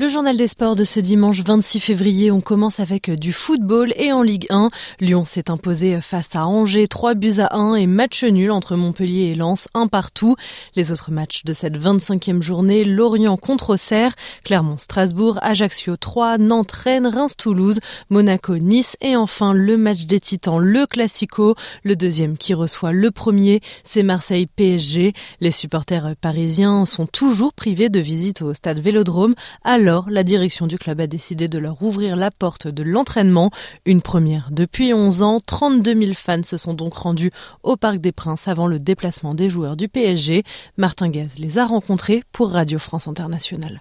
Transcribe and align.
Le 0.00 0.06
journal 0.06 0.36
des 0.36 0.46
sports 0.46 0.76
de 0.76 0.84
ce 0.84 1.00
dimanche 1.00 1.42
26 1.42 1.80
février, 1.80 2.30
on 2.30 2.40
commence 2.40 2.78
avec 2.78 3.10
du 3.10 3.32
football 3.32 3.92
et 3.96 4.12
en 4.12 4.22
Ligue 4.22 4.46
1. 4.48 4.70
Lyon 5.00 5.24
s'est 5.24 5.50
imposé 5.50 6.00
face 6.00 6.36
à 6.36 6.46
Angers 6.46 6.86
3 6.86 7.14
buts 7.14 7.40
à 7.40 7.56
1 7.56 7.74
et 7.74 7.88
match 7.88 8.22
nul 8.22 8.52
entre 8.52 8.76
Montpellier 8.76 9.32
et 9.32 9.34
Lens 9.34 9.66
1 9.74 9.88
partout. 9.88 10.36
Les 10.76 10.92
autres 10.92 11.10
matchs 11.10 11.42
de 11.44 11.52
cette 11.52 11.76
25e 11.76 12.42
journée, 12.42 12.84
Lorient 12.84 13.36
contre 13.36 13.70
Auxerre, 13.70 14.14
Clermont-Strasbourg, 14.44 15.40
Ajaccio 15.42 15.96
3, 15.96 16.38
Nantes, 16.38 16.70
Rennes, 16.70 17.08
Reims-Toulouse, 17.08 17.80
Monaco, 18.08 18.56
Nice 18.56 18.96
et 19.00 19.16
enfin 19.16 19.52
le 19.52 19.76
match 19.76 20.06
des 20.06 20.20
Titans, 20.20 20.60
le 20.60 20.86
Classico, 20.86 21.56
le 21.82 21.96
deuxième 21.96 22.38
qui 22.38 22.54
reçoit 22.54 22.92
le 22.92 23.10
premier, 23.10 23.62
c'est 23.82 24.04
Marseille 24.04 24.46
PSG. 24.46 25.12
Les 25.40 25.50
supporters 25.50 26.14
parisiens 26.20 26.84
sont 26.84 27.08
toujours 27.08 27.52
privés 27.52 27.88
de 27.88 27.98
visite 27.98 28.42
au 28.42 28.54
stade 28.54 28.78
Vélodrome 28.78 29.34
alors 29.64 29.87
alors, 29.88 30.10
la 30.10 30.22
direction 30.22 30.66
du 30.66 30.76
club 30.76 31.00
a 31.00 31.06
décidé 31.06 31.48
de 31.48 31.56
leur 31.56 31.82
ouvrir 31.82 32.14
la 32.14 32.30
porte 32.30 32.68
de 32.68 32.82
l'entraînement. 32.82 33.50
Une 33.86 34.02
première 34.02 34.50
depuis 34.50 34.92
11 34.92 35.22
ans. 35.22 35.40
32 35.40 35.98
000 35.98 36.12
fans 36.12 36.42
se 36.42 36.58
sont 36.58 36.74
donc 36.74 36.92
rendus 36.92 37.30
au 37.62 37.78
Parc 37.78 37.96
des 37.96 38.12
Princes 38.12 38.48
avant 38.48 38.66
le 38.66 38.78
déplacement 38.78 39.34
des 39.34 39.48
joueurs 39.48 39.78
du 39.78 39.88
PSG. 39.88 40.42
Martin 40.76 41.08
Gaz 41.08 41.38
les 41.38 41.56
a 41.56 41.64
rencontrés 41.64 42.22
pour 42.32 42.50
Radio 42.50 42.78
France 42.78 43.08
Internationale. 43.08 43.80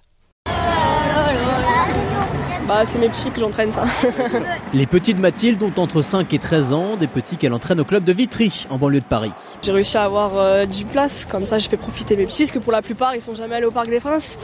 Bah, 2.68 2.84
c'est 2.86 3.00
mes 3.00 3.08
petits 3.08 3.32
que 3.32 3.40
j'entraîne 3.40 3.72
ça. 3.72 3.86
Les 4.74 4.86
petites 4.86 5.20
Mathilde 5.20 5.64
ont 5.64 5.72
entre 5.78 6.02
5 6.02 6.34
et 6.34 6.38
13 6.38 6.74
ans, 6.74 6.98
des 6.98 7.08
petits 7.08 7.38
qu'elle 7.38 7.54
entraîne 7.54 7.80
au 7.80 7.86
club 7.86 8.04
de 8.04 8.12
Vitry, 8.12 8.68
en 8.70 8.78
banlieue 8.78 9.00
de 9.00 9.06
Paris. 9.06 9.32
J'ai 9.62 9.72
réussi 9.72 9.98
à 9.98 10.04
avoir 10.04 10.32
euh, 10.36 10.66
10 10.66 10.84
places, 10.86 11.26
comme 11.26 11.46
ça 11.46 11.58
je 11.60 11.70
fais 11.70 11.78
profiter 11.78 12.18
mes 12.18 12.26
petits, 12.26 12.44
parce 12.44 12.52
que 12.52 12.60
pour 12.60 12.74
la 12.74 12.82
plupart 12.82 13.16
ils 13.16 13.22
sont 13.22 13.36
jamais 13.36 13.56
allés 13.56 13.66
au 13.66 13.72
Parc 13.72 13.88
des 13.90 14.02
Princes. 14.02 14.38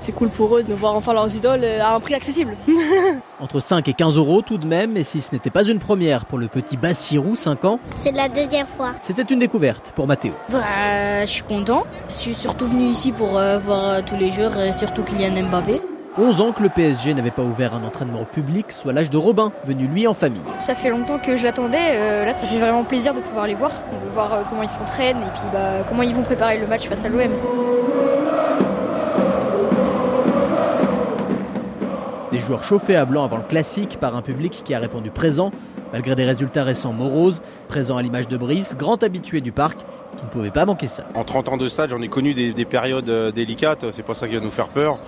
C'est 0.00 0.12
cool 0.12 0.30
pour 0.30 0.56
eux 0.56 0.62
de 0.62 0.72
voir 0.72 0.94
enfin 0.94 1.12
leurs 1.12 1.34
idoles 1.36 1.60
euh, 1.62 1.82
à 1.82 1.94
un 1.94 2.00
prix 2.00 2.14
accessible. 2.14 2.56
Entre 3.40 3.60
5 3.60 3.86
et 3.88 3.92
15 3.92 4.16
euros 4.16 4.40
tout 4.40 4.56
de 4.56 4.66
même, 4.66 4.96
et 4.96 5.04
si 5.04 5.20
ce 5.20 5.34
n'était 5.34 5.50
pas 5.50 5.64
une 5.64 5.78
première 5.78 6.24
pour 6.24 6.38
le 6.38 6.48
petit 6.48 6.78
Bassirou, 6.78 7.36
5 7.36 7.64
ans, 7.66 7.78
C'est 7.98 8.12
la 8.12 8.30
deuxième 8.30 8.66
fois. 8.66 8.94
c'était 9.02 9.22
une 9.22 9.38
découverte 9.40 9.92
pour 9.94 10.06
Mathéo. 10.06 10.32
Bah, 10.48 10.62
je 11.20 11.26
suis 11.30 11.42
content. 11.42 11.84
Je 12.08 12.14
suis 12.14 12.34
surtout 12.34 12.66
venu 12.66 12.84
ici 12.84 13.12
pour 13.12 13.36
euh, 13.36 13.58
voir 13.58 13.84
euh, 13.84 14.00
tous 14.06 14.16
les 14.16 14.30
joueurs, 14.30 14.56
euh, 14.56 14.72
surtout 14.72 15.02
Kylian 15.02 15.48
Mbappé. 15.50 15.82
11 16.18 16.40
ans 16.40 16.52
que 16.52 16.62
le 16.62 16.70
PSG 16.70 17.12
n'avait 17.12 17.30
pas 17.30 17.42
ouvert 17.42 17.74
un 17.74 17.84
entraînement 17.84 18.22
au 18.22 18.24
public, 18.24 18.72
soit 18.72 18.94
l'âge 18.94 19.10
de 19.10 19.18
Robin, 19.18 19.52
venu 19.66 19.86
lui 19.86 20.06
en 20.06 20.14
famille. 20.14 20.40
Ça 20.60 20.74
fait 20.74 20.88
longtemps 20.88 21.18
que 21.18 21.36
je 21.36 21.44
l'attendais. 21.44 21.90
euh, 21.92 22.24
là, 22.24 22.34
ça 22.34 22.46
fait 22.46 22.58
vraiment 22.58 22.84
plaisir 22.84 23.12
de 23.12 23.20
pouvoir 23.20 23.46
les 23.46 23.54
voir. 23.54 23.70
On 23.92 24.02
veut 24.02 24.10
voir 24.12 24.32
euh, 24.32 24.42
comment 24.48 24.62
ils 24.62 24.70
s'entraînent 24.70 25.18
et 25.18 25.30
puis 25.34 25.42
bah, 25.52 25.84
comment 25.86 26.02
ils 26.02 26.14
vont 26.14 26.22
préparer 26.22 26.56
le 26.58 26.66
match 26.66 26.88
face 26.88 27.04
à 27.04 27.10
l'OM. 27.10 27.30
Des 32.32 32.38
joueurs 32.38 32.64
chauffés 32.64 32.96
à 32.96 33.04
blanc 33.04 33.24
avant 33.24 33.36
le 33.36 33.42
classique 33.42 33.98
par 34.00 34.16
un 34.16 34.22
public 34.22 34.62
qui 34.64 34.74
a 34.74 34.78
répondu 34.78 35.10
présent, 35.10 35.52
malgré 35.92 36.14
des 36.14 36.24
résultats 36.24 36.64
récents 36.64 36.92
moroses, 36.92 37.42
présent 37.68 37.98
à 37.98 38.02
l'image 38.02 38.26
de 38.26 38.36
Brice, 38.38 38.74
grand 38.76 39.02
habitué 39.02 39.40
du 39.42 39.52
parc, 39.52 39.80
qui 40.16 40.24
ne 40.24 40.30
pouvait 40.30 40.50
pas 40.50 40.64
manquer 40.64 40.88
ça. 40.88 41.04
En 41.14 41.24
30 41.24 41.48
ans 41.50 41.56
de 41.56 41.68
stade, 41.68 41.90
j'en 41.90 42.00
ai 42.00 42.08
connu 42.08 42.34
des, 42.34 42.52
des 42.52 42.64
périodes 42.64 43.08
euh, 43.08 43.30
délicates, 43.32 43.90
c'est 43.92 44.02
pas 44.02 44.14
ça 44.14 44.28
qui 44.28 44.34
va 44.34 44.40
nous 44.40 44.50
faire 44.50 44.68
peur. 44.68 44.98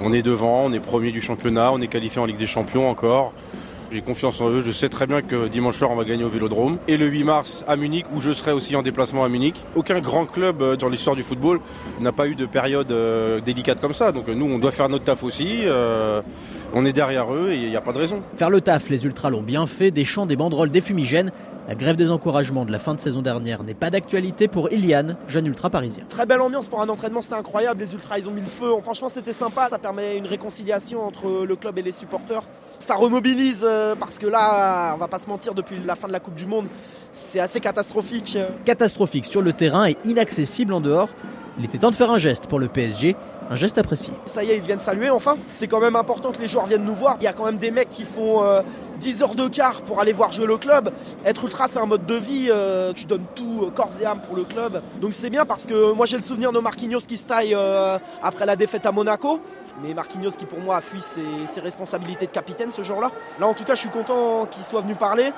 On 0.00 0.12
est 0.12 0.22
devant, 0.22 0.64
on 0.64 0.72
est 0.72 0.80
premier 0.80 1.12
du 1.12 1.20
championnat, 1.20 1.72
on 1.72 1.80
est 1.80 1.86
qualifié 1.86 2.20
en 2.20 2.26
Ligue 2.26 2.36
des 2.36 2.46
Champions 2.46 2.88
encore. 2.88 3.32
J'ai 3.92 4.02
confiance 4.02 4.40
en 4.40 4.50
eux, 4.50 4.62
je 4.62 4.72
sais 4.72 4.88
très 4.88 5.06
bien 5.06 5.22
que 5.22 5.46
dimanche 5.46 5.76
soir 5.76 5.92
on 5.92 5.94
va 5.96 6.04
gagner 6.04 6.24
au 6.24 6.28
Vélodrome. 6.28 6.78
Et 6.88 6.96
le 6.96 7.06
8 7.06 7.24
mars 7.24 7.64
à 7.68 7.76
Munich, 7.76 8.04
où 8.14 8.20
je 8.20 8.32
serai 8.32 8.52
aussi 8.52 8.74
en 8.74 8.82
déplacement 8.82 9.22
à 9.22 9.28
Munich. 9.28 9.64
Aucun 9.76 10.00
grand 10.00 10.26
club 10.26 10.60
euh, 10.60 10.76
dans 10.76 10.88
l'histoire 10.88 11.14
du 11.14 11.22
football 11.22 11.60
n'a 12.00 12.10
pas 12.10 12.26
eu 12.26 12.34
de 12.34 12.46
période 12.46 12.90
euh, 12.90 13.40
délicate 13.40 13.80
comme 13.80 13.94
ça. 13.94 14.10
Donc 14.10 14.26
nous 14.26 14.46
on 14.46 14.58
doit 14.58 14.72
faire 14.72 14.88
notre 14.88 15.04
taf 15.04 15.22
aussi, 15.22 15.64
on 16.74 16.84
est 16.84 16.92
derrière 16.92 17.32
eux 17.32 17.50
et 17.52 17.56
il 17.56 17.68
n'y 17.68 17.76
a 17.76 17.80
pas 17.80 17.92
de 17.92 17.98
raison. 17.98 18.22
Faire 18.36 18.50
le 18.50 18.60
taf, 18.60 18.88
les 18.88 19.04
ultras 19.04 19.30
l'ont 19.30 19.42
bien 19.42 19.66
fait, 19.66 19.90
des 19.90 20.04
chants, 20.04 20.26
des 20.26 20.36
banderoles, 20.36 20.70
des 20.70 20.80
fumigènes. 20.80 21.30
La 21.68 21.74
grève 21.74 21.96
des 21.96 22.12
encouragements 22.12 22.64
de 22.64 22.70
la 22.70 22.78
fin 22.78 22.94
de 22.94 23.00
saison 23.00 23.22
dernière 23.22 23.64
n'est 23.64 23.74
pas 23.74 23.90
d'actualité 23.90 24.46
pour 24.46 24.72
Iliane, 24.72 25.16
jeune 25.26 25.46
ultra 25.46 25.68
parisien. 25.68 26.04
Très 26.08 26.24
belle 26.24 26.40
ambiance 26.40 26.68
pour 26.68 26.80
un 26.80 26.88
entraînement, 26.88 27.20
c'était 27.20 27.34
incroyable. 27.34 27.80
Les 27.80 27.92
ultras, 27.92 28.18
ils 28.18 28.28
ont 28.28 28.32
mis 28.32 28.40
le 28.40 28.46
feu. 28.46 28.70
Franchement, 28.84 29.08
c'était 29.08 29.32
sympa. 29.32 29.68
Ça 29.68 29.78
permet 29.78 30.16
une 30.16 30.26
réconciliation 30.26 31.04
entre 31.04 31.44
le 31.44 31.56
club 31.56 31.76
et 31.78 31.82
les 31.82 31.90
supporters. 31.90 32.42
Ça 32.78 32.94
remobilise 32.94 33.64
euh, 33.64 33.96
parce 33.98 34.18
que 34.18 34.26
là, 34.26 34.92
on 34.94 34.98
va 34.98 35.08
pas 35.08 35.18
se 35.18 35.26
mentir, 35.26 35.54
depuis 35.54 35.76
la 35.84 35.96
fin 35.96 36.06
de 36.06 36.12
la 36.12 36.20
Coupe 36.20 36.36
du 36.36 36.46
Monde, 36.46 36.66
c'est 37.10 37.40
assez 37.40 37.58
catastrophique. 37.58 38.38
Catastrophique 38.64 39.24
sur 39.24 39.42
le 39.42 39.52
terrain 39.52 39.88
et 39.88 39.96
inaccessible 40.04 40.72
en 40.72 40.80
dehors. 40.80 41.08
Il 41.58 41.64
était 41.64 41.78
temps 41.78 41.90
de 41.90 41.96
faire 41.96 42.10
un 42.10 42.18
geste 42.18 42.46
pour 42.48 42.58
le 42.58 42.68
PSG, 42.68 43.16
un 43.48 43.56
geste 43.56 43.78
apprécié. 43.78 44.12
Ça 44.26 44.44
y 44.44 44.50
est, 44.50 44.56
ils 44.56 44.62
viennent 44.62 44.78
saluer 44.78 45.08
enfin. 45.08 45.38
C'est 45.46 45.68
quand 45.68 45.80
même 45.80 45.96
important 45.96 46.30
que 46.32 46.38
les 46.38 46.48
joueurs 46.48 46.66
viennent 46.66 46.84
nous 46.84 46.94
voir. 46.94 47.16
Il 47.20 47.24
y 47.24 47.28
a 47.28 47.32
quand 47.32 47.46
même 47.46 47.56
des 47.56 47.70
mecs 47.70 47.88
qui 47.88 48.04
font 48.04 48.44
euh, 48.44 48.60
10 49.00 49.22
heures 49.22 49.34
de 49.34 49.48
quart 49.48 49.80
pour 49.82 49.98
aller 50.00 50.12
voir 50.12 50.32
jouer 50.32 50.46
le 50.46 50.58
club. 50.58 50.90
Être 51.24 51.44
ultra, 51.44 51.66
c'est 51.68 51.78
un 51.78 51.86
mode 51.86 52.04
de 52.04 52.14
vie. 52.14 52.48
euh, 52.50 52.92
tu 52.92 53.06
donnes 53.06 53.24
tout 53.34 53.60
euh, 53.62 53.70
corps 53.70 53.88
et 54.00 54.04
âme 54.04 54.20
pour 54.20 54.36
le 54.36 54.44
club. 54.44 54.82
Donc 55.00 55.14
c'est 55.14 55.30
bien 55.30 55.46
parce 55.46 55.64
que 55.64 55.92
moi 55.92 56.04
j'ai 56.04 56.16
le 56.16 56.22
souvenir 56.22 56.52
de 56.52 56.58
Marquinhos 56.58 57.00
qui 57.00 57.16
se 57.16 57.26
taille 57.26 57.54
euh, 57.54 57.98
après 58.22 58.44
la 58.44 58.56
défaite 58.56 58.84
à 58.84 58.92
Monaco. 58.92 59.40
Mais 59.82 59.94
Marquinhos 59.94 60.32
qui 60.32 60.44
pour 60.46 60.60
moi 60.60 60.76
a 60.76 60.80
fui 60.82 61.00
ses, 61.00 61.22
ses 61.46 61.60
responsabilités 61.60 62.26
de 62.26 62.32
capitaine 62.32 62.70
ce 62.70 62.82
jour-là. 62.82 63.10
Là 63.40 63.46
en 63.46 63.54
tout 63.54 63.64
cas 63.64 63.74
je 63.74 63.80
suis 63.80 63.90
content 63.90 64.46
qu'il 64.50 64.62
soit 64.64 64.80
venu 64.82 64.94
parler. 64.94 65.30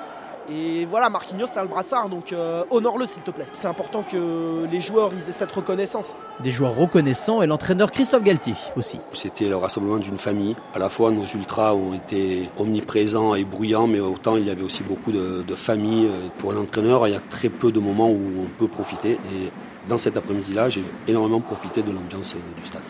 Et 0.51 0.85
voilà, 0.85 1.09
Marquinhos, 1.09 1.45
t'as 1.53 1.61
le 1.61 1.67
brassard, 1.67 2.09
donc 2.09 2.33
euh, 2.33 2.63
honore-le 2.71 3.05
s'il 3.05 3.21
te 3.21 3.29
plaît. 3.31 3.45
C'est 3.51 3.67
important 3.67 4.03
que 4.03 4.65
les 4.71 4.81
joueurs 4.81 5.11
ils 5.13 5.29
aient 5.29 5.31
cette 5.31 5.51
reconnaissance. 5.51 6.15
Des 6.39 6.51
joueurs 6.51 6.75
reconnaissants 6.75 7.41
et 7.41 7.47
l'entraîneur 7.47 7.91
Christophe 7.91 8.23
Galtier 8.23 8.55
aussi. 8.75 8.99
C'était 9.13 9.45
le 9.47 9.55
rassemblement 9.55 9.97
d'une 9.97 10.17
famille. 10.17 10.55
À 10.73 10.79
la 10.79 10.89
fois, 10.89 11.11
nos 11.11 11.25
ultras 11.25 11.73
ont 11.75 11.93
été 11.93 12.49
omniprésents 12.57 13.35
et 13.35 13.43
bruyants, 13.43 13.85
mais 13.87 13.99
autant 13.99 14.37
il 14.37 14.47
y 14.47 14.49
avait 14.49 14.63
aussi 14.63 14.81
beaucoup 14.83 15.11
de, 15.11 15.43
de 15.43 15.55
familles. 15.55 16.07
euh, 16.07 16.29
Pour 16.39 16.51
l'entraîneur, 16.53 17.07
il 17.07 17.13
y 17.13 17.17
a 17.17 17.19
très 17.19 17.49
peu 17.49 17.71
de 17.71 17.79
moments 17.79 18.09
où 18.09 18.19
on 18.39 18.47
peut 18.57 18.67
profiter. 18.67 19.11
Et 19.11 19.51
dans 19.87 19.97
cet 19.99 20.17
après-midi-là, 20.17 20.69
j'ai 20.69 20.83
énormément 21.07 21.41
profité 21.41 21.83
de 21.83 21.91
l'ambiance 21.91 22.33
euh, 22.35 22.59
du 22.59 22.67
stade. 22.67 22.81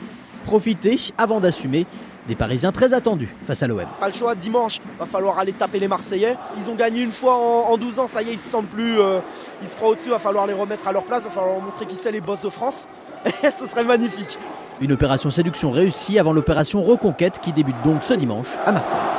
Profiter 0.46 1.00
avant 1.18 1.40
d'assumer 1.40 1.86
des 2.28 2.36
Parisiens 2.36 2.72
très 2.72 2.94
attendus 2.94 3.36
face 3.46 3.64
à 3.64 3.68
l'OM. 3.68 3.86
Pas 4.00 4.08
le 4.08 4.14
choix, 4.14 4.36
dimanche, 4.36 4.80
va 5.00 5.06
falloir 5.06 5.40
aller 5.40 5.54
taper 5.54 5.80
les 5.80 5.88
Marseillais. 5.88 6.38
Ils 6.58 6.70
ont 6.70 6.76
gagné 6.76 7.02
une 7.02 7.12
fois 7.12 7.36
en, 7.36 7.72
en 7.72 7.78
12 7.78 8.00
ans, 8.00 8.08
ça 8.08 8.22
y 8.22 8.30
est, 8.30 8.34
ils 8.34 8.40
se 8.40 8.50
sentent 8.50 8.70
plus. 8.70 9.00
euh, 9.00 9.20
ils 9.62 9.68
se 9.68 9.76
croient 9.76 9.90
au-dessus, 9.90 10.10
va 10.10 10.20
falloir 10.20 10.46
les 10.46 10.54
remettre 10.54 10.88
à 10.88 10.92
leur 10.92 11.04
place, 11.04 11.24
va 11.24 11.30
falloir 11.30 11.54
leur 11.56 11.64
montrer 11.64 11.86
qui 11.86 11.96
c'est 11.96 12.12
les 12.12 12.22
boss 12.22 12.42
de 12.42 12.50
France. 12.50 12.88
Et 13.26 13.50
ce 13.52 13.66
serait 13.66 13.84
magnifique. 13.84 14.38
Une 14.80 14.92
opération 14.92 15.30
séduction 15.30 15.72
réussie 15.72 16.20
avant 16.20 16.32
l'opération 16.34 16.84
Reconquête 16.84 17.40
qui 17.40 17.52
débute 17.52 17.82
donc 17.84 18.04
ce 18.04 18.14
dimanche 18.14 18.48
à 18.66 18.72
Marseille. 18.72 19.19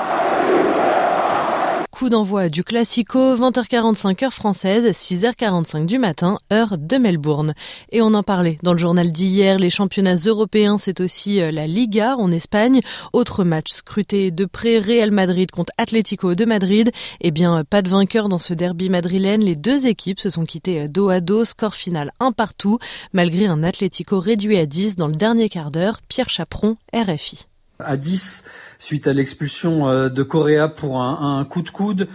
Coup 2.01 2.09
d'envoi 2.09 2.49
du 2.49 2.65
Classico, 2.65 3.37
20h45 3.37 4.25
heure 4.25 4.33
française, 4.33 4.87
6h45 4.91 5.85
du 5.85 5.99
matin, 5.99 6.39
heure 6.51 6.79
de 6.79 6.97
Melbourne. 6.97 7.53
Et 7.93 8.01
on 8.01 8.15
en 8.15 8.23
parlait 8.23 8.57
dans 8.63 8.73
le 8.73 8.79
journal 8.79 9.11
d'hier, 9.11 9.59
les 9.59 9.69
championnats 9.69 10.17
européens, 10.17 10.79
c'est 10.79 11.01
aussi 11.01 11.43
euh, 11.43 11.51
la 11.51 11.67
Liga 11.67 12.17
en 12.17 12.33
Espagne. 12.33 12.81
Autre 13.13 13.45
match 13.45 13.67
scruté 13.71 14.31
de 14.31 14.47
près, 14.47 14.79
Real 14.79 15.11
Madrid 15.11 15.51
contre 15.51 15.75
Atlético 15.77 16.35
de 16.35 16.47
Madrid. 16.47 16.91
Eh 17.21 17.31
bien, 17.31 17.65
pas 17.65 17.83
de 17.83 17.91
vainqueur 17.91 18.31
dans 18.31 18.39
ce 18.39 18.55
derby 18.55 18.89
madrilène. 18.89 19.45
Les 19.45 19.55
deux 19.55 19.87
équipes 19.87 20.21
se 20.21 20.31
sont 20.31 20.47
quittées 20.47 20.89
dos 20.89 21.11
à 21.11 21.21
dos, 21.21 21.45
score 21.45 21.75
final 21.75 22.13
un 22.19 22.33
partout, 22.33 22.79
malgré 23.13 23.45
un 23.45 23.63
Atlético 23.63 24.21
réduit 24.21 24.57
à 24.57 24.65
10 24.65 24.97
dans 24.97 25.09
le 25.09 25.17
dernier 25.17 25.51
quart 25.51 25.71
d'heure. 25.71 26.01
Pierre 26.09 26.31
Chaperon, 26.31 26.79
RFI. 26.95 27.47
À 27.85 27.97
10 27.97 28.45
suite 28.79 29.07
à 29.07 29.13
l'expulsion 29.13 29.89
euh, 29.89 30.09
de 30.09 30.23
Correa 30.23 30.69
pour 30.69 31.01
un, 31.03 31.45
coup 31.45 31.63
de 31.63 31.71
coude 31.71 32.09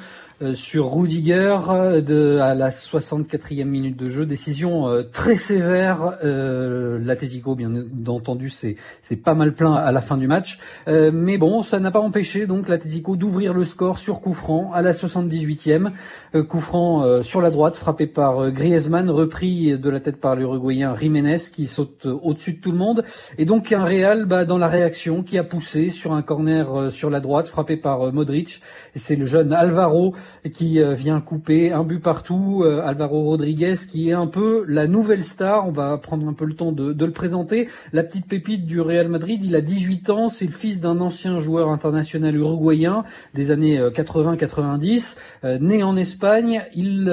sur 0.53 0.93
Rudiger 0.93 1.57
euh, 1.69 2.01
de, 2.01 2.39
à 2.39 2.53
la 2.55 2.69
64e 2.69 3.65
minute 3.65 3.97
de 3.97 4.09
jeu. 4.09 4.25
Décision 4.25 4.87
euh, 4.87 5.03
très 5.03 5.35
sévère. 5.35 6.17
Euh, 6.23 6.99
L'Atletico, 7.01 7.55
bien 7.55 7.71
entendu, 8.07 8.49
c'est 8.49 8.75
pas 9.23 9.33
mal 9.33 9.53
plein 9.53 9.73
à 9.73 9.91
la 9.91 10.01
fin 10.01 10.17
du 10.17 10.27
match. 10.27 10.59
Euh, 10.87 11.11
mais 11.13 11.37
bon, 11.37 11.61
ça 11.61 11.79
n'a 11.79 11.91
pas 11.91 12.01
empêché 12.01 12.47
donc 12.47 12.67
l'Atletico 12.67 13.15
d'ouvrir 13.15 13.53
le 13.53 13.63
score 13.63 13.97
sur 13.97 14.21
coup 14.21 14.35
à 14.73 14.81
la 14.81 14.91
78e. 14.91 15.91
Euh, 16.35 16.43
coup 16.43 16.59
franc 16.59 17.03
euh, 17.03 17.21
sur 17.21 17.41
la 17.41 17.49
droite, 17.49 17.77
frappé 17.77 18.07
par 18.07 18.39
euh, 18.43 18.51
Griezmann, 18.51 19.09
repris 19.09 19.77
de 19.77 19.89
la 19.89 19.99
tête 19.99 20.17
par 20.17 20.35
l'Uruguayen 20.35 20.95
Jiménez 20.95 21.37
qui 21.51 21.67
saute 21.67 22.05
euh, 22.05 22.19
au-dessus 22.21 22.53
de 22.53 22.59
tout 22.59 22.71
le 22.71 22.77
monde. 22.77 23.03
Et 23.37 23.45
donc 23.45 23.71
un 23.71 23.83
Real 23.83 24.25
bah, 24.25 24.45
dans 24.45 24.57
la 24.57 24.67
réaction 24.67 25.23
qui 25.23 25.37
a 25.37 25.43
poussé 25.43 25.89
sur 25.89 26.13
un 26.13 26.21
corner 26.21 26.73
euh, 26.75 26.89
sur 26.89 27.09
la 27.09 27.19
droite, 27.19 27.47
frappé 27.47 27.77
par 27.77 28.01
euh, 28.01 28.11
Modric. 28.11 28.61
C'est 28.95 29.15
le 29.15 29.25
jeune 29.25 29.53
Alvaro 29.53 30.13
qui 30.53 30.81
vient 30.93 31.21
couper 31.21 31.71
un 31.71 31.83
but 31.83 31.99
partout. 31.99 32.63
Alvaro 32.63 33.23
Rodriguez 33.23 33.75
qui 33.89 34.09
est 34.09 34.13
un 34.13 34.27
peu 34.27 34.65
la 34.67 34.87
nouvelle 34.87 35.23
star. 35.23 35.67
On 35.67 35.71
va 35.71 35.97
prendre 35.97 36.27
un 36.27 36.33
peu 36.33 36.45
le 36.45 36.55
temps 36.55 36.71
de, 36.71 36.93
de 36.93 37.05
le 37.05 37.11
présenter. 37.11 37.69
La 37.93 38.03
petite 38.03 38.27
pépite 38.27 38.65
du 38.65 38.81
Real 38.81 39.07
Madrid. 39.07 39.43
Il 39.43 39.55
a 39.55 39.61
18 39.61 40.09
ans. 40.09 40.29
C'est 40.29 40.45
le 40.45 40.51
fils 40.51 40.81
d'un 40.81 40.99
ancien 40.99 41.39
joueur 41.39 41.69
international 41.69 42.35
uruguayen 42.35 43.03
des 43.33 43.51
années 43.51 43.79
80-90, 43.79 45.15
né 45.59 45.83
en 45.83 45.97
Espagne. 45.97 46.63
Il 46.73 47.11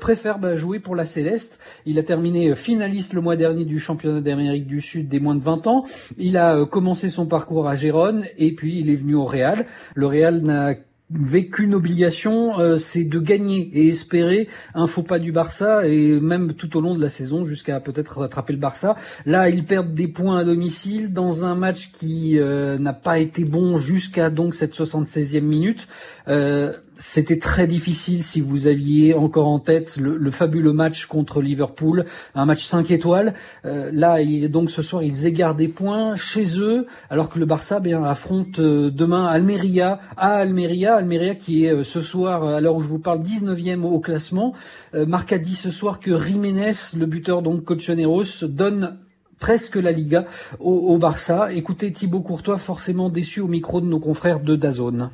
préfère 0.00 0.38
bah, 0.38 0.56
jouer 0.56 0.78
pour 0.78 0.94
la 0.94 1.04
Céleste. 1.04 1.58
Il 1.86 1.98
a 1.98 2.02
terminé 2.02 2.54
finaliste 2.54 3.12
le 3.12 3.20
mois 3.20 3.36
dernier 3.36 3.64
du 3.64 3.78
championnat 3.78 4.20
d'Amérique 4.20 4.66
du 4.66 4.80
Sud 4.80 5.08
des 5.08 5.20
moins 5.20 5.34
de 5.34 5.42
20 5.42 5.66
ans. 5.66 5.84
Il 6.18 6.36
a 6.36 6.64
commencé 6.66 7.08
son 7.08 7.26
parcours 7.26 7.68
à 7.68 7.74
Gérone 7.74 8.24
et 8.38 8.54
puis 8.54 8.78
il 8.78 8.90
est 8.90 8.96
venu 8.96 9.14
au 9.14 9.24
Real. 9.24 9.66
Le 9.94 10.06
Real 10.06 10.40
n'a 10.42 10.74
vécu 11.10 11.64
une 11.64 11.74
obligation, 11.74 12.58
euh, 12.58 12.78
c'est 12.78 13.04
de 13.04 13.18
gagner 13.18 13.70
et 13.74 13.88
espérer 13.88 14.48
un 14.74 14.86
faux 14.86 15.02
pas 15.02 15.18
du 15.18 15.32
Barça 15.32 15.86
et 15.86 16.18
même 16.18 16.54
tout 16.54 16.76
au 16.76 16.80
long 16.80 16.94
de 16.94 17.00
la 17.00 17.10
saison 17.10 17.44
jusqu'à 17.44 17.78
peut-être 17.80 18.18
rattraper 18.18 18.54
le 18.54 18.58
Barça. 18.58 18.96
Là, 19.26 19.48
ils 19.48 19.64
perdent 19.64 19.94
des 19.94 20.08
points 20.08 20.38
à 20.38 20.44
domicile 20.44 21.12
dans 21.12 21.44
un 21.44 21.54
match 21.54 21.92
qui 21.92 22.38
euh, 22.38 22.78
n'a 22.78 22.94
pas 22.94 23.18
été 23.18 23.44
bon 23.44 23.78
jusqu'à 23.78 24.30
donc 24.30 24.54
cette 24.54 24.74
76e 24.74 25.40
minute. 25.40 25.86
Euh, 26.28 26.72
c'était 26.98 27.38
très 27.38 27.66
difficile 27.66 28.22
si 28.22 28.40
vous 28.40 28.66
aviez 28.66 29.14
encore 29.14 29.48
en 29.48 29.58
tête 29.58 29.96
le, 29.96 30.30
fabuleux 30.30 30.72
match 30.72 31.06
contre 31.06 31.42
Liverpool, 31.42 32.04
un 32.34 32.46
match 32.46 32.64
5 32.64 32.90
étoiles. 32.90 33.34
Euh, 33.64 33.90
là, 33.92 34.20
il, 34.20 34.50
donc 34.50 34.70
ce 34.70 34.82
soir, 34.82 35.02
ils 35.02 35.26
égarent 35.26 35.54
des 35.54 35.68
points 35.68 36.16
chez 36.16 36.58
eux, 36.58 36.86
alors 37.10 37.28
que 37.28 37.38
le 37.38 37.46
Barça 37.46 37.80
bien, 37.80 38.04
affronte 38.04 38.58
euh, 38.58 38.90
demain 38.90 39.26
Almeria, 39.26 40.00
à 40.16 40.34
Almeria, 40.34 40.96
Almeria 40.96 41.34
qui 41.34 41.64
est 41.64 41.72
euh, 41.72 41.84
ce 41.84 42.00
soir, 42.00 42.44
à 42.44 42.60
l'heure 42.60 42.76
où 42.76 42.82
je 42.82 42.88
vous 42.88 42.98
parle, 42.98 43.20
19e 43.20 43.82
au 43.82 44.00
classement. 44.00 44.54
Marc 44.94 45.32
a 45.32 45.38
dit 45.38 45.56
ce 45.56 45.70
soir 45.70 45.98
que 45.98 46.22
Jiménez, 46.22 46.72
le 46.96 47.06
buteur 47.06 47.42
donc 47.42 47.64
Cochoneros, 47.64 48.44
donne 48.44 48.98
presque 49.38 49.76
la 49.76 49.92
Liga 49.92 50.24
au, 50.60 50.72
au 50.72 50.98
Barça. 50.98 51.52
Écoutez 51.52 51.92
Thibaut 51.92 52.20
Courtois, 52.20 52.58
forcément 52.58 53.10
déçu 53.10 53.40
au 53.40 53.48
micro 53.48 53.80
de 53.80 53.86
nos 53.86 54.00
confrères 54.00 54.40
de 54.40 54.56
Dazone. 54.56 55.10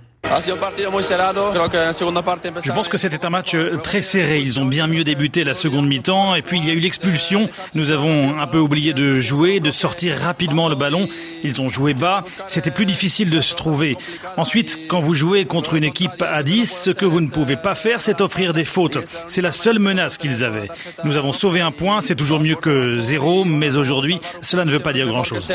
Je 2.63 2.73
pense 2.73 2.89
que 2.89 2.99
c'était 2.99 3.27
un 3.27 3.31
match 3.31 3.55
euh, 3.55 3.77
très 3.77 4.01
serré. 4.01 4.41
Ils 4.41 4.61
ont 4.61 4.65
bien 4.65 4.87
mieux 4.87 5.03
débuté 5.03 5.43
la 5.43 5.55
seconde 5.55 5.89
mi-temps. 5.89 6.35
Et 6.35 6.43
puis 6.43 6.59
il 6.59 6.67
y 6.67 6.71
a 6.71 6.75
eu 6.75 6.79
l'expulsion. 6.79 7.49
Nous 7.75 7.91
avons 7.91 8.39
un 8.39 8.47
peu 8.47 8.59
oublié 8.59 8.93
de 8.93 9.19
jouer, 9.19 9.61
de 9.61 9.71
sortir 9.71 10.17
rapidement 10.19 10.69
le 10.69 10.77
ballon. 10.77 11.09
Ils 11.43 11.61
ont 11.61 11.69
joué 11.69 11.95
bas. 11.95 12.23
C'était 12.49 12.71
plus 12.71 12.87
difficile 12.87 13.31
de 13.31 13.41
se 13.41 13.55
trouver. 13.55 13.97
Ensuite, 14.37 14.79
quand 14.89 15.01
vous 15.01 15.15
jouez 15.15 15.47
contre 15.47 15.75
une 15.75 15.85
équipe 15.85 16.23
à 16.23 16.43
10, 16.43 16.85
ce 16.85 16.91
que 16.91 17.05
vous 17.05 17.21
ne 17.21 17.29
pouvez 17.29 17.57
pas 17.57 17.75
faire, 17.75 18.01
c'est 18.01 18.21
offrir 18.21 18.55
des 18.55 18.65
fautes. 18.65 18.99
C'est 19.27 19.43
la 19.43 19.53
seule 19.53 19.79
menace 19.79 20.17
qu'ils 20.17 20.45
avaient. 20.45 20.69
Nous 21.05 21.17
avons 21.17 21.33
sauvé 21.33 21.61
un 21.61 21.73
point. 21.73 22.01
C'est 22.01 22.15
toujours 22.15 22.41
mieux 22.41 22.57
que 22.57 22.99
zéro. 22.99 23.45
Mais 23.45 23.77
aujourd'hui, 23.77 24.21
cela 24.43 24.65
ne 24.65 24.71
veut 24.71 24.81
pas 24.81 24.93
dire 24.93 25.07
grand-chose. 25.07 25.49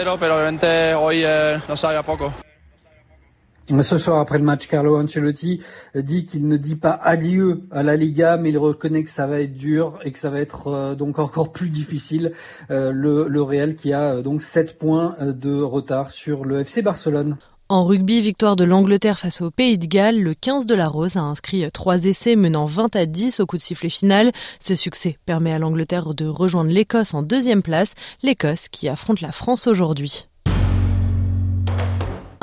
Ce 3.67 3.97
soir, 3.97 4.19
après 4.19 4.37
le 4.37 4.43
match, 4.43 4.67
Carlo 4.67 4.95
Ancelotti 4.95 5.59
dit 5.95 6.23
qu'il 6.23 6.47
ne 6.47 6.55
dit 6.55 6.75
pas 6.75 6.91
adieu 6.91 7.63
à 7.71 7.81
la 7.81 7.95
Liga, 7.95 8.37
mais 8.37 8.49
il 8.49 8.59
reconnaît 8.59 9.03
que 9.03 9.09
ça 9.09 9.25
va 9.25 9.41
être 9.41 9.55
dur 9.55 9.97
et 10.03 10.11
que 10.11 10.19
ça 10.19 10.29
va 10.29 10.39
être 10.39 10.67
euh, 10.67 10.93
donc 10.93 11.17
encore 11.17 11.51
plus 11.51 11.69
difficile. 11.69 12.33
Euh, 12.69 12.91
le, 12.91 13.41
Real 13.41 13.73
qui 13.73 13.91
a 13.91 14.17
euh, 14.17 14.21
donc 14.21 14.43
7 14.43 14.77
points 14.77 15.15
de 15.19 15.61
retard 15.63 16.11
sur 16.11 16.45
le 16.45 16.59
FC 16.59 16.83
Barcelone. 16.83 17.37
En 17.67 17.85
rugby, 17.85 18.21
victoire 18.21 18.55
de 18.55 18.65
l'Angleterre 18.65 19.17
face 19.17 19.41
au 19.41 19.49
Pays 19.49 19.79
de 19.79 19.87
Galles, 19.87 20.21
le 20.21 20.35
15 20.35 20.67
de 20.67 20.75
la 20.75 20.87
Rose 20.87 21.17
a 21.17 21.21
inscrit 21.21 21.65
trois 21.73 22.05
essais 22.05 22.35
menant 22.35 22.65
20 22.65 22.95
à 22.95 23.07
10 23.07 23.39
au 23.39 23.47
coup 23.47 23.57
de 23.57 23.63
sifflet 23.63 23.89
final. 23.89 24.31
Ce 24.59 24.75
succès 24.75 25.17
permet 25.25 25.51
à 25.51 25.57
l'Angleterre 25.57 26.13
de 26.13 26.27
rejoindre 26.27 26.69
l'Écosse 26.69 27.15
en 27.15 27.23
deuxième 27.23 27.63
place, 27.63 27.95
l'Écosse 28.21 28.67
qui 28.69 28.87
affronte 28.87 29.21
la 29.21 29.31
France 29.31 29.65
aujourd'hui. 29.65 30.27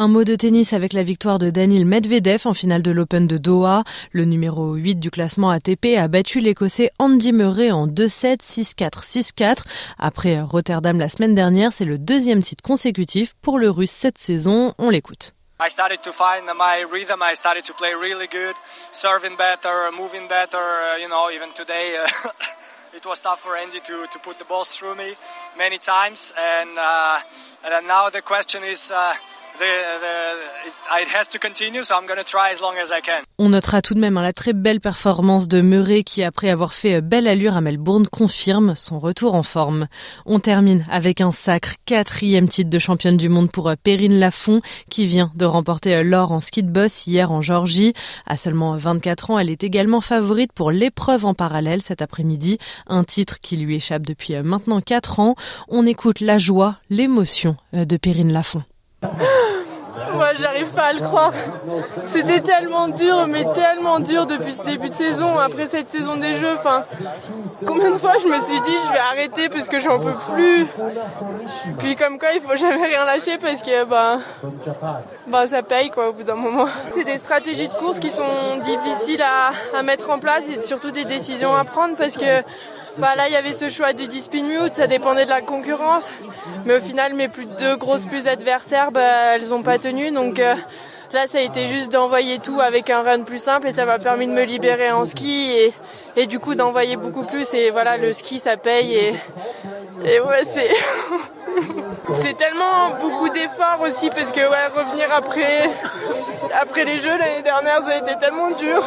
Un 0.03 0.09
mot 0.09 0.25
de 0.25 0.35
tennis 0.35 0.73
avec 0.73 0.95
la 0.95 1.05
victoire 1.05 1.39
de 1.39 1.51
Daniil 1.51 1.87
Medvedev 1.87 2.49
en 2.49 2.55
finale 2.55 2.83
de 2.83 2.91
l'Open 2.91 3.29
de 3.29 3.37
Doha. 3.37 3.85
Le 4.11 4.25
numéro 4.25 4.75
8 4.75 4.97
du 4.97 5.13
classement 5.13 5.51
ATP 5.51 5.97
a 5.97 6.09
battu 6.09 6.41
l'Écossais 6.41 6.91
Andy 6.99 7.33
Murray 7.33 7.71
en 7.71 7.87
2-7, 7.87 8.39
6-4, 8.41 9.05
6-4. 9.05 9.59
Après 10.01 10.41
Rotterdam 10.41 10.99
la 10.99 11.09
semaine 11.09 11.37
dernière, 11.37 11.73
c'est 11.73 11.85
le 11.85 11.99
deuxième 11.99 12.43
titre 12.43 12.65
consécutif 12.65 13.35
pour 13.43 13.61
le 13.61 13.71
Russe 13.71 13.93
cette 13.93 14.19
saison. 14.19 14.75
On 14.77 14.91
l'écoute. 14.91 15.35
I 15.61 15.71
started 15.71 16.03
to 16.03 16.11
find 16.11 16.51
my 16.59 16.83
rhythm. 16.93 17.23
I 17.23 17.37
started 17.37 17.63
to 17.67 17.73
play 17.73 17.95
really 17.95 18.27
good, 18.27 18.57
serving 18.91 19.37
better, 19.37 19.93
moving 19.97 20.27
better. 20.27 20.59
Uh, 20.59 20.99
you 21.01 21.07
know, 21.07 21.31
even 21.31 21.51
today 21.55 21.95
uh, 22.03 22.29
it 22.97 23.07
Andy 23.07 23.79
to, 23.79 24.07
to 24.13 24.19
put 24.19 24.41
the 24.41 24.45
balls 24.47 24.77
through 24.77 24.97
me 24.97 25.15
many 25.57 25.79
times. 25.79 26.33
And, 26.37 26.71
uh, 26.77 27.21
and 27.65 28.25
question 28.25 28.65
is. 28.65 28.91
Uh, 28.91 29.15
on 33.39 33.49
notera 33.49 33.83
tout 33.83 33.95
de 33.95 33.99
même 33.99 34.17
hein, 34.19 34.23
la 34.23 34.33
très 34.33 34.53
belle 34.53 34.81
performance 34.81 35.49
de 35.49 35.61
Murray 35.61 36.03
qui, 36.03 36.23
après 36.23 36.51
avoir 36.51 36.75
fait 36.75 37.01
belle 37.01 37.27
allure 37.27 37.57
à 37.57 37.61
Melbourne, 37.61 38.07
confirme 38.07 38.77
son 38.77 38.99
retour 38.99 39.35
en 39.35 39.43
forme. 39.43 39.89
On 40.27 40.39
termine 40.39 40.85
avec 40.91 41.21
un 41.21 41.33
sacre 41.33 41.75
quatrième 41.87 42.49
titre 42.49 42.71
de 42.71 42.79
championne 42.79 43.17
du 43.17 43.29
monde 43.29 43.51
pour 43.51 43.73
Perrine 43.83 44.19
Lafont 44.19 44.61
qui 44.91 45.07
vient 45.07 45.33
de 45.35 45.45
remporter 45.45 46.03
l'or 46.03 46.33
en 46.33 46.41
ski 46.41 46.63
de 46.63 46.71
boss 46.71 47.07
hier 47.07 47.33
en 47.33 47.41
Georgie. 47.41 47.95
À 48.27 48.37
seulement 48.37 48.77
24 48.77 49.31
ans, 49.31 49.39
elle 49.39 49.51
est 49.51 49.65
également 49.65 50.01
favorite 50.01 50.53
pour 50.53 50.71
l'épreuve 50.71 51.25
en 51.25 51.35
parallèle 51.35 51.83
cet 51.83 52.03
après-midi, 52.03 52.59
un 52.87 53.05
titre 53.05 53.41
qui 53.41 53.57
lui 53.57 53.77
échappe 53.77 54.03
depuis 54.03 54.35
maintenant 54.43 54.81
4 54.81 55.21
ans. 55.21 55.35
On 55.69 55.87
écoute 55.87 56.21
la 56.21 56.39
joie, 56.39 56.77
l'émotion 56.91 57.57
de 57.73 57.97
Perrine 57.97 58.33
Lafont. 58.33 58.63
Moi, 60.15 60.29
j'arrive 60.41 60.73
pas 60.73 60.85
à 60.85 60.93
le 60.93 61.01
croire. 61.01 61.33
C'était 62.09 62.41
tellement 62.41 62.89
dur, 62.89 63.27
mais 63.29 63.45
tellement 63.53 64.01
dur 64.01 64.27
depuis 64.27 64.53
ce 64.53 64.63
début 64.63 64.91
de 64.91 64.95
saison, 64.95 65.39
après 65.39 65.67
cette 65.67 65.89
saison 65.89 66.17
des 66.17 66.37
Jeux. 66.37 66.55
Enfin, 66.57 66.85
combien 67.67 67.91
de 67.91 67.99
fois 67.99 68.15
je 68.23 68.29
me 68.29 68.39
suis 68.41 68.61
dit, 68.61 68.77
je 68.87 68.93
vais 68.93 68.99
arrêter 68.99 69.49
parce 69.49 69.69
que 69.69 69.79
j'en 69.79 69.99
peux 69.99 70.15
plus. 70.35 70.67
Puis 71.79 71.97
comme 71.97 72.19
quoi, 72.19 72.33
il 72.35 72.41
faut 72.41 72.57
jamais 72.57 72.87
rien 72.87 73.05
lâcher 73.05 73.39
parce 73.39 73.63
que 73.63 73.85
bah, 73.85 74.19
bah 75.27 75.47
ça 75.47 75.63
paye 75.63 75.91
quoi 75.91 76.11
au 76.11 76.13
bout 76.13 76.25
d'un 76.25 76.35
moment. 76.35 76.67
C'est 76.95 77.05
des 77.05 77.19
stratégies 77.19 77.69
de 77.69 77.75
course 77.75 77.99
qui 77.99 78.11
sont 78.11 78.23
difficiles 78.63 79.23
à, 79.23 79.79
à 79.79 79.83
mettre 79.83 80.11
en 80.11 80.19
place 80.19 80.49
et 80.49 80.61
surtout 80.63 80.91
des 80.91 81.05
décisions 81.05 81.55
à 81.55 81.65
prendre 81.65 81.97
parce 81.97 82.17
que 82.17 82.43
bah 82.99 83.15
là, 83.17 83.29
il 83.29 83.33
y 83.33 83.37
avait 83.37 83.53
ce 83.53 83.69
choix 83.69 83.93
du 83.93 84.07
dispute 84.07 84.45
mute, 84.45 84.75
ça 84.75 84.87
dépendait 84.87 85.25
de 85.25 85.31
la 85.31 85.41
concurrence. 85.41 86.13
Mais 86.65 86.77
au 86.77 86.81
final, 86.81 87.15
mes 87.15 87.29
plus 87.29 87.47
deux 87.59 87.77
grosses 87.77 88.05
plus 88.05 88.29
adversaires, 88.29 88.93
bah, 88.93 89.37
elles 89.37 89.49
n'ont 89.49 89.63
pas 89.63 89.79
tenu. 89.79 90.11
Donc 90.11 90.39
euh, 90.39 90.55
là, 91.13 91.27
ça 91.27 91.39
a 91.39 91.41
été 91.41 91.67
juste 91.69 91.93
d'envoyer 91.93 92.39
tout 92.39 92.61
avec 92.61 92.91
un 92.91 93.03
run 93.03 93.23
plus 93.23 93.43
simple 93.43 93.69
et 93.69 93.73
ça 93.73 93.87
m'a 93.87 93.99
permis 93.99 94.27
de 94.27 94.33
me 94.33 94.45
libérer 94.45 94.91
en 94.93 95.05
ski 95.05 95.53
et, 95.53 95.73
et 96.17 96.27
du 96.27 96.39
coup 96.39 96.55
d'envoyer 96.55 96.97
beaucoup 96.97 97.25
plus. 97.25 97.55
Et 97.55 97.71
voilà, 97.71 97.97
le 97.97 98.13
ski, 98.13 98.39
ça 98.39 98.57
paye. 98.57 98.95
Et, 98.95 99.15
et 100.05 100.21
ouais, 100.21 100.45
c'est. 100.47 100.71
c'est 102.15 102.37
tellement 102.37 102.91
beaucoup 103.01 103.29
d'efforts 103.29 103.81
aussi 103.83 104.11
parce 104.11 104.31
que 104.31 104.41
revenir 104.41 105.07
après, 105.15 105.71
après 106.61 106.85
les 106.85 106.99
Jeux 106.99 107.17
l'année 107.17 107.43
dernière, 107.43 107.83
ça 107.85 107.93
a 107.93 107.97
été 107.99 108.19
tellement 108.19 108.51
dur. 108.51 108.83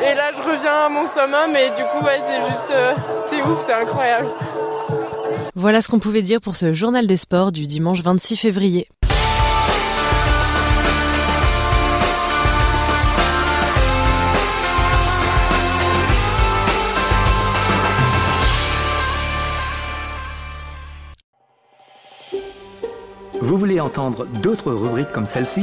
Et 0.00 0.14
là, 0.14 0.30
je 0.32 0.42
reviens 0.42 0.86
à 0.86 0.88
mon 0.88 1.06
summum 1.06 1.56
et 1.56 1.70
du 1.70 1.82
coup, 1.82 2.04
ouais, 2.04 2.20
c'est 2.24 2.48
juste, 2.48 2.70
euh, 2.70 2.94
c'est 3.28 3.42
ouf, 3.42 3.64
c'est 3.66 3.72
incroyable. 3.72 4.28
Voilà 5.56 5.82
ce 5.82 5.88
qu'on 5.88 5.98
pouvait 5.98 6.22
dire 6.22 6.40
pour 6.40 6.54
ce 6.54 6.72
journal 6.72 7.08
des 7.08 7.16
sports 7.16 7.50
du 7.50 7.66
dimanche 7.66 8.00
26 8.02 8.36
février. 8.36 8.88
Vous 23.40 23.56
voulez 23.56 23.80
entendre 23.80 24.26
d'autres 24.26 24.72
rubriques 24.72 25.10
comme 25.12 25.26
celle-ci? 25.26 25.62